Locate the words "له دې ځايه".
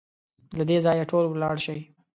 0.57-1.05